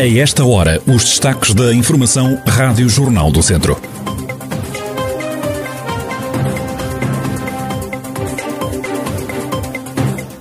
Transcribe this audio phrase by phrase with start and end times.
[0.00, 3.78] A esta hora, os destaques da Informação Rádio Jornal do Centro.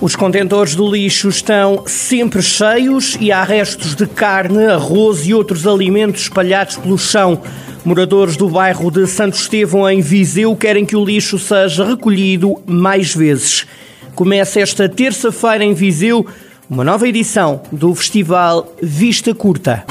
[0.00, 5.68] Os contentores do lixo estão sempre cheios e há restos de carne, arroz e outros
[5.68, 7.40] alimentos espalhados pelo chão.
[7.84, 13.14] Moradores do bairro de Santo Estevão, em Viseu, querem que o lixo seja recolhido mais
[13.14, 13.68] vezes.
[14.16, 16.26] Começa esta terça-feira em Viseu
[16.74, 19.84] uma nova edição do Festival Vista Curta.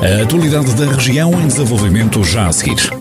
[0.00, 2.92] A atualidade da região em desenvolvimento já a seguir.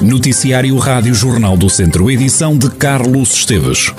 [0.00, 3.92] Noticiário Rádio Jornal do Centro, edição de Carlos Esteves.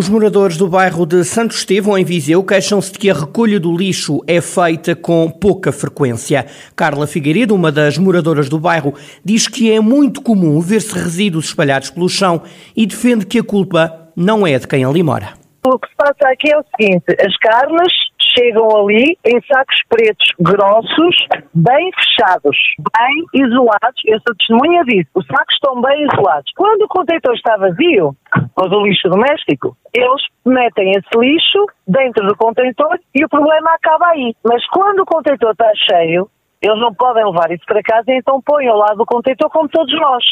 [0.00, 3.76] Os moradores do bairro de Santo Estevão, em Viseu, queixam-se de que a recolha do
[3.76, 6.46] lixo é feita com pouca frequência.
[6.74, 11.90] Carla Figueiredo, uma das moradoras do bairro, diz que é muito comum ver-se resíduos espalhados
[11.90, 12.40] pelo chão
[12.74, 15.34] e defende que a culpa não é de quem ali mora.
[15.66, 17.92] O que se passa aqui é o seguinte: as carnes
[18.36, 21.16] chegam ali em sacos pretos grossos,
[21.54, 24.00] bem fechados, bem isolados.
[24.04, 25.10] Eu sou testemunha disso.
[25.14, 26.52] Os sacos estão bem isolados.
[26.56, 28.14] Quando o contentor está vazio,
[28.56, 34.08] ou do lixo doméstico, eles metem esse lixo dentro do contentor e o problema acaba
[34.08, 34.34] aí.
[34.44, 36.28] Mas quando o contentor está cheio,
[36.62, 39.92] eles não podem levar isso para casa então põem ao lado do contentor como todos
[39.98, 40.24] nós.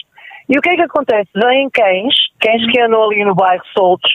[0.48, 1.28] E o que é que acontece?
[1.34, 4.10] Vêm cães, cães que andam ali no bairro soltos,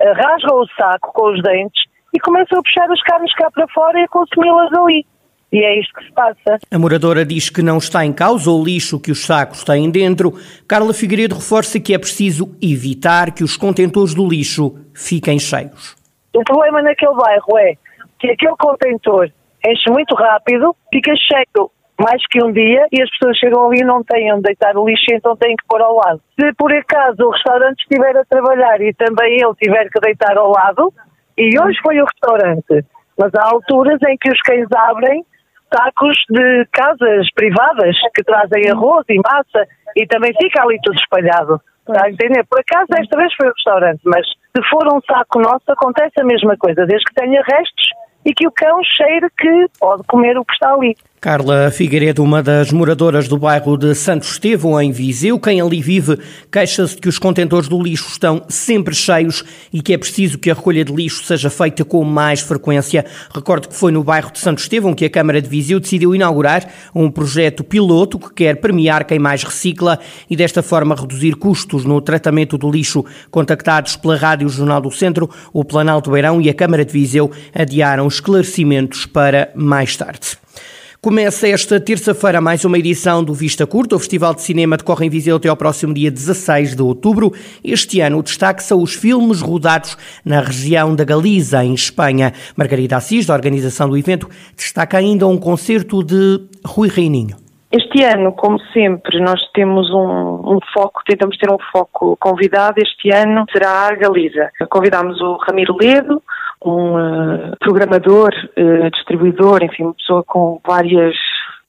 [0.00, 1.85] rasgam o saco com os dentes
[2.16, 5.04] e começam a puxar as carnes cá para fora e a consumi-las ali.
[5.52, 6.58] E é isto que se passa.
[6.70, 10.32] A moradora diz que não está em causa o lixo que os sacos têm dentro.
[10.66, 15.94] Carla Figueiredo reforça que é preciso evitar que os contentores do lixo fiquem cheios.
[16.34, 17.74] O problema naquele bairro é
[18.18, 19.30] que aquele contentor
[19.66, 23.84] enche muito rápido, fica cheio mais que um dia e as pessoas chegam ali e
[23.84, 26.20] não têm onde deitar o lixo, então têm que pôr ao lado.
[26.38, 30.50] Se por acaso o restaurante estiver a trabalhar e também ele tiver que deitar ao
[30.50, 30.92] lado,
[31.36, 32.84] e hoje foi o restaurante.
[33.18, 35.24] Mas há alturas em que os cães abrem
[35.72, 41.60] sacos de casas privadas que trazem arroz e massa e também fica ali tudo espalhado.
[41.88, 42.44] Está a entender?
[42.44, 46.24] Por acaso esta vez foi o restaurante, mas se for um saco nosso acontece a
[46.24, 47.88] mesma coisa, desde que tenha restos
[48.24, 50.96] e que o cão cheire que pode comer o que está ali.
[51.20, 56.18] Carla Figueiredo, uma das moradoras do bairro de Santo Estevão, em Viseu, quem ali vive,
[56.52, 60.54] queixa-se que os contentores do lixo estão sempre cheios e que é preciso que a
[60.54, 63.04] recolha de lixo seja feita com mais frequência.
[63.34, 66.70] Recordo que foi no bairro de Santo Estevão que a Câmara de Viseu decidiu inaugurar
[66.94, 72.00] um projeto piloto que quer premiar quem mais recicla e desta forma reduzir custos no
[72.00, 73.04] tratamento do lixo.
[73.30, 78.06] Contactados pela Rádio Jornal do Centro, o Planalto Beirão e a Câmara de Viseu adiaram
[78.06, 80.36] esclarecimentos para mais tarde.
[81.06, 83.94] Começa esta terça-feira mais uma edição do Vista Curta.
[83.94, 87.30] O Festival de Cinema decorre em Viseu até ao próximo dia 16 de outubro.
[87.62, 92.32] Este ano o destaque são os filmes rodados na região da Galiza, em Espanha.
[92.56, 97.36] Margarida Assis, da organização do evento, destaca ainda um concerto de Rui Reininho.
[97.70, 102.80] Este ano, como sempre, nós temos um, um, foco, tentamos ter um foco convidado.
[102.80, 104.50] Este ano será a Galiza.
[104.68, 106.20] Convidámos o Ramiro Ledo,
[106.64, 111.14] um uh, programador, uh, distribuidor, enfim, uma pessoa com várias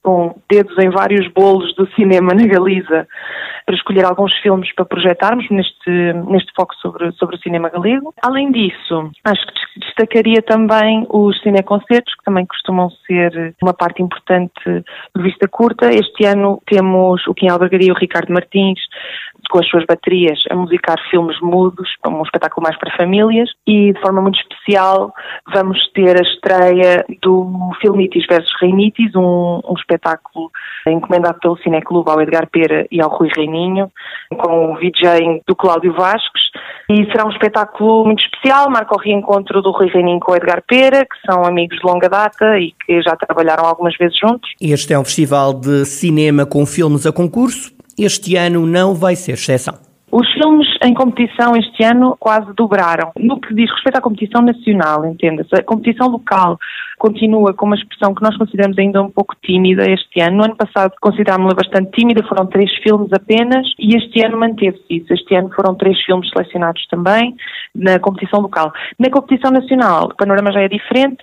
[0.02, 3.06] com dedos em vários bolos do cinema na Galiza
[3.66, 5.90] para escolher alguns filmes para projetarmos neste,
[6.30, 8.14] neste foco sobre, sobre o cinema galego.
[8.22, 14.82] Além disso, acho que destacaria também os cineconcertos, que também costumam ser uma parte importante
[15.14, 15.90] do Vista Curta.
[15.90, 18.80] Este ano temos o Kim Albergaria e o Ricardo Martins
[19.50, 24.00] com as suas baterias a musicar filmes mudos, um espetáculo mais para famílias e de
[24.00, 25.12] forma muito especial
[25.52, 30.50] vamos ter a estreia do Filmitis versus Reinitis, um, um espetáculo
[30.86, 33.90] encomendado pelo Cineclube ao Edgar Pera e ao Rui Reininho,
[34.36, 36.42] com o VJ do Cláudio Vasques
[36.90, 40.62] e será um espetáculo muito especial, marca o reencontro do Rui Reininho com o Edgar
[40.66, 44.50] Pera, que são amigos de longa data e que já trabalharam algumas vezes juntos.
[44.60, 49.32] Este é um festival de cinema com filmes a concurso, este ano não vai ser
[49.32, 49.87] exceção.
[50.18, 53.12] Os filmes em competição este ano quase dobraram.
[53.16, 56.58] No que diz respeito à competição nacional, entenda-se, a competição local
[56.98, 60.38] continua com uma expressão que nós consideramos ainda um pouco tímida este ano.
[60.38, 65.12] No ano passado considerámos-la bastante tímida, foram três filmes apenas, e este ano manteve-se isso.
[65.12, 67.36] Este ano foram três filmes selecionados também
[67.72, 68.72] na competição local.
[68.98, 71.18] Na competição nacional, o panorama já é diferente,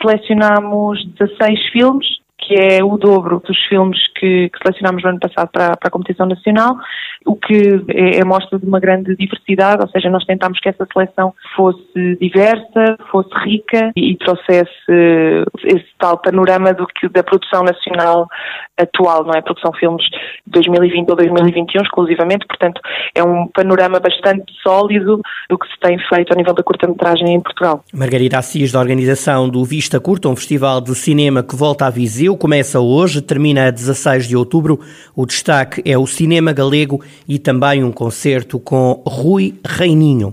[0.00, 2.17] selecionámos 16 filmes
[2.48, 5.90] que é o dobro dos filmes que, que selecionámos no ano passado para, para, a
[5.90, 6.76] competição nacional,
[7.26, 10.86] o que é, é mostra de uma grande diversidade, ou seja, nós tentámos que essa
[10.90, 14.72] seleção fosse diversa, fosse rica e, e trouxesse
[15.64, 18.26] esse tal panorama do que da produção nacional
[18.80, 19.42] atual, não é?
[19.42, 20.02] Produção filmes
[20.46, 22.80] de 2020 ou 2021 exclusivamente, portanto
[23.14, 27.40] é um panorama bastante sólido do que se tem feito a nível da curta-metragem em
[27.40, 27.84] Portugal.
[27.92, 32.37] Margarida Assis, da organização do Vista Curta, um festival de cinema que volta a Viseu,
[32.38, 34.80] começa hoje, termina a 16 de outubro.
[35.14, 40.32] O destaque é o cinema galego e também um concerto com Rui Reininho.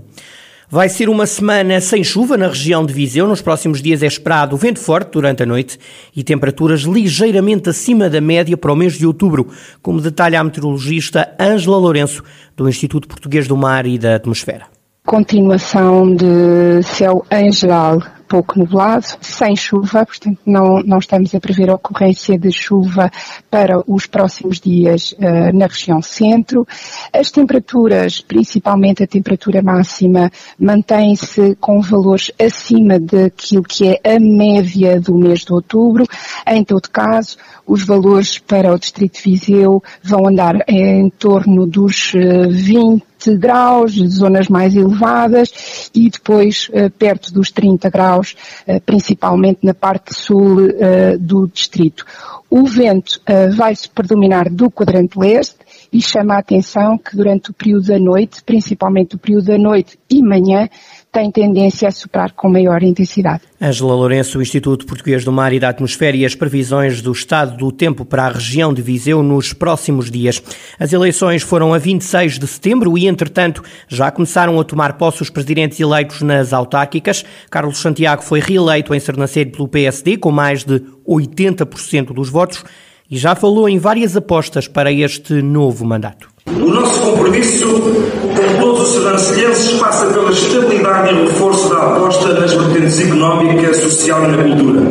[0.68, 3.28] Vai ser uma semana sem chuva na região de Viseu.
[3.28, 5.78] Nos próximos dias é esperado vento forte durante a noite
[6.14, 9.48] e temperaturas ligeiramente acima da média para o mês de outubro,
[9.80, 12.24] como detalha a meteorologista Ângela Lourenço,
[12.56, 14.66] do Instituto Português do Mar e da Atmosfera.
[15.06, 21.70] Continuação de céu em geral pouco nublado, sem chuva, portanto não, não estamos a prever
[21.70, 23.10] a ocorrência de chuva
[23.50, 26.66] para os próximos dias uh, na região centro.
[27.12, 35.00] As temperaturas, principalmente a temperatura máxima, mantém-se com valores acima daquilo que é a média
[35.00, 36.06] do mês de outubro.
[36.46, 37.36] Em todo caso,
[37.66, 43.92] os valores para o Distrito de Viseu vão andar em torno dos 20 eh, graus,
[43.92, 45.52] zonas mais elevadas,
[45.94, 48.34] e depois uh, perto dos 30 graus,
[48.66, 52.04] uh, principalmente na parte sul uh, do distrito.
[52.48, 53.20] O vento
[53.56, 55.56] vai-se predominar do quadrante leste
[55.92, 59.98] e chama a atenção que durante o período da noite, principalmente o período da noite
[60.08, 60.68] e manhã,
[61.12, 63.42] tem tendência a soprar com maior intensidade.
[63.60, 67.72] Ângela Lourenço, Instituto Português do Mar e da Atmosfera e as previsões do estado do
[67.72, 70.42] tempo para a região de Viseu nos próximos dias.
[70.78, 75.30] As eleições foram a 26 de setembro e, entretanto, já começaram a tomar posse os
[75.30, 77.24] presidentes eleitos nas autárquicas.
[77.50, 82.62] Carlos Santiago foi reeleito em Sernancelho pelo PSD com mais de 80% dos votos
[83.10, 86.35] e já falou em várias apostas para este novo mandato.
[86.48, 92.52] O nosso compromisso com todos os sedancelhenses passa pela estabilidade e reforço da aposta nas
[92.52, 94.82] vertentes económica, social e na cultura.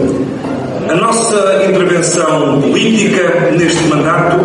[0.90, 4.38] A nossa intervenção política neste mandato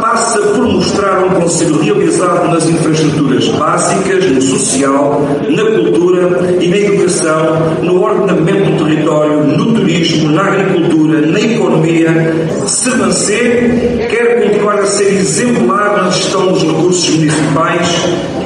[0.00, 6.76] passa por mostrar um Conselho realizado nas infraestruturas básicas, no social, na cultura e na
[6.76, 12.10] educação, no ordenamento do território, no turismo, na agricultura, na economia.
[12.66, 14.33] Sebancê quer
[14.74, 17.88] continuar a ser exemplar na gestão dos recursos municipais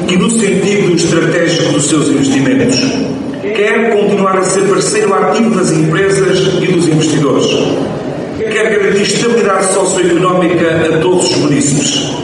[0.09, 2.77] e no sentido estratégico dos seus investimentos
[3.41, 7.47] quer continuar a ser parceiro ativo das empresas e dos investidores.
[8.39, 12.17] Quer garantir estabilidade socioeconómica a todos os municípios.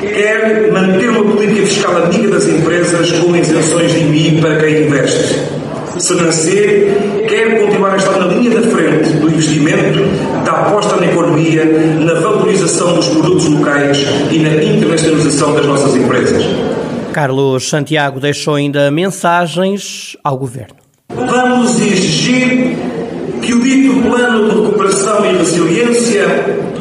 [0.00, 5.59] Quer manter uma política fiscal amiga das empresas com isenções de IMI para quem investe.
[6.00, 10.00] Senacer quer continuar a estar na linha da frente do investimento,
[10.44, 13.98] da aposta na economia, na valorização dos produtos locais
[14.30, 16.42] e na internacionalização das nossas empresas.
[17.12, 20.76] Carlos Santiago deixou ainda mensagens ao governo.
[21.08, 22.76] Vamos exigir
[23.42, 26.26] que o dito plano de recuperação e resiliência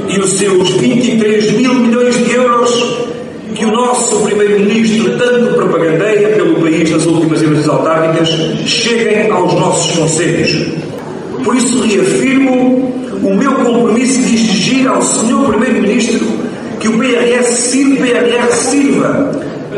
[0.07, 2.98] e os seus 23 mil milhões de euros
[3.59, 8.29] que o nosso Primeiro-Ministro tanto propagandeia pelo país nas últimas eleições autárquicas
[8.65, 10.79] cheguem aos nossos conselhos.
[11.43, 12.89] Por isso reafirmo
[13.21, 15.45] o meu compromisso de exigir ao Sr.
[15.49, 16.25] Primeiro-Ministro
[16.79, 19.31] que o PRS, PRR sirva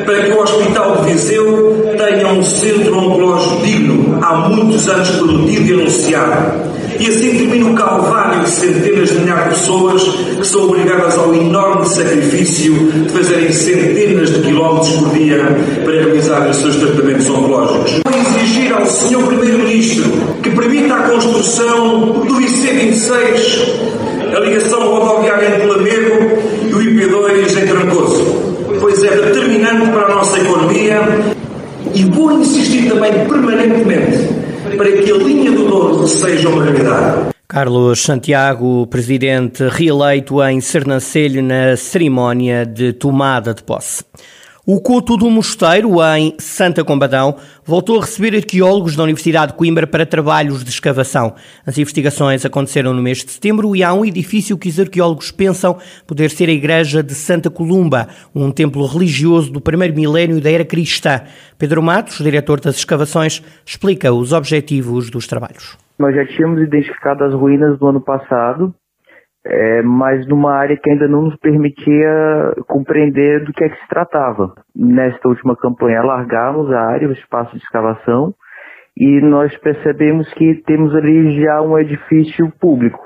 [0.06, 5.70] para que o Hospital de Viseu tenha um centro oncológico digno, há muitos anos prometido
[5.70, 6.71] e anunciado.
[7.02, 10.04] E assim termina o calvário de centenas de milhares de pessoas
[10.38, 15.44] que são obrigadas ao enorme sacrifício de fazerem centenas de quilómetros por dia
[15.84, 18.02] para realizar os seus tratamentos oncológicos.
[18.06, 19.26] Vou exigir ao Sr.
[19.26, 20.12] Primeiro-Ministro
[20.44, 26.40] que permita a construção do IC26, a ligação rodoviária entre Lamego
[26.70, 31.02] e o IP2 em Trancoso pois é determinante para a nossa economia
[31.96, 34.41] e vou insistir também permanentemente
[34.78, 37.32] para que a linha do Douro seja uma realidade.
[37.48, 44.06] Carlos Santiago, presidente reeleito em Sernancelho na cerimónia de tomada de posse.
[44.74, 47.36] O Couto do Mosteiro, em Santa Combadão,
[47.66, 51.36] voltou a receber arqueólogos da Universidade de Coimbra para trabalhos de escavação.
[51.68, 55.78] As investigações aconteceram no mês de setembro e há um edifício que os arqueólogos pensam
[56.08, 60.64] poder ser a Igreja de Santa Columba, um templo religioso do primeiro milénio da era
[60.64, 61.20] cristã.
[61.58, 65.78] Pedro Matos, diretor das escavações, explica os objetivos dos trabalhos.
[66.00, 68.74] Nós já tínhamos identificado as ruínas do ano passado
[69.46, 73.88] é, mas numa área que ainda não nos permitia compreender do que é que se
[73.88, 74.54] tratava.
[74.76, 78.34] Nesta última campanha, largamos a área, o espaço de escavação,
[78.96, 83.00] e nós percebemos que temos ali já um edifício público.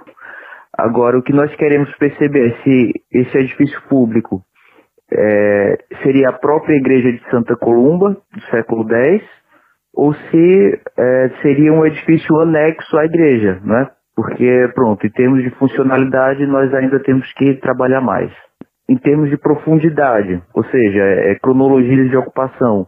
[0.77, 4.41] Agora, o que nós queremos perceber é se esse edifício público
[5.11, 9.23] é, seria a própria igreja de Santa Columba, do século X,
[9.93, 13.89] ou se é, seria um edifício anexo à igreja, né?
[14.15, 18.31] Porque, pronto, em termos de funcionalidade, nós ainda temos que trabalhar mais.
[18.87, 22.87] Em termos de profundidade, ou seja, é, cronologia de ocupação,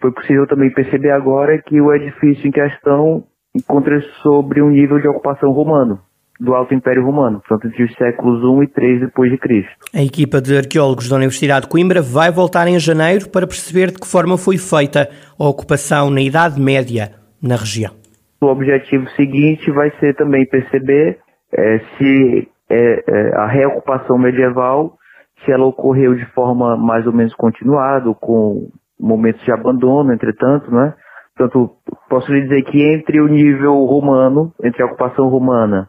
[0.00, 5.08] foi possível também perceber agora que o edifício em questão encontra-se sobre um nível de
[5.08, 5.98] ocupação romano,
[6.40, 9.72] do Alto Império Romano, portanto entre os séculos 1 e 3 depois de Cristo.
[9.92, 13.98] A equipa de arqueólogos da Universidade de Coimbra vai voltar em janeiro para perceber de
[13.98, 15.08] que forma foi feita
[15.38, 17.10] a ocupação na Idade Média
[17.42, 17.92] na região.
[18.40, 21.18] O objetivo seguinte vai ser também perceber
[21.52, 24.96] é, se é, é, a reocupação medieval,
[25.44, 28.68] se ela ocorreu de forma mais ou menos continuada, com
[28.98, 30.94] momentos de abandono, entretanto, né?
[31.36, 31.70] Portanto,
[32.08, 35.88] posso lhe dizer que entre o nível romano, entre a ocupação romana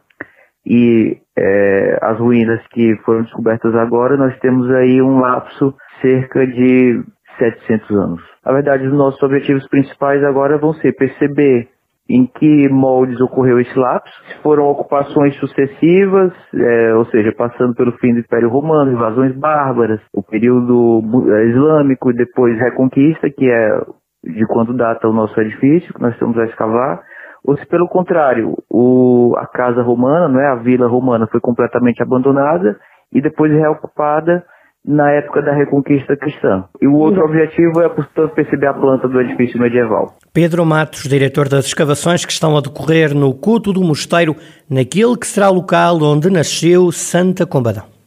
[0.66, 7.04] e é, as ruínas que foram descobertas agora, nós temos aí um lapso cerca de
[7.40, 8.22] 700 anos.
[8.46, 11.70] Na verdade, os nossos objetivos principais agora vão ser perceber
[12.10, 17.92] em que moldes ocorreu esse lapso, se foram ocupações sucessivas, é, ou seja, passando pelo
[18.00, 23.80] fim do Império Romano, invasões bárbaras, o período é, islâmico e depois Reconquista, que é
[24.24, 27.00] de quando data o nosso edifício, que nós estamos a escavar,
[27.46, 32.02] ou se pelo contrário, o, a casa romana, não é, a vila romana foi completamente
[32.02, 32.76] abandonada
[33.14, 34.44] e depois reocupada
[34.86, 36.64] na época da Reconquista Cristã.
[36.82, 40.18] E o outro objetivo é, portanto, perceber a planta do edifício medieval.
[40.34, 44.36] Pedro Matos, diretor das escavações que estão a decorrer no culto do mosteiro,
[44.70, 47.99] naquele que será o local onde nasceu Santa Combadão.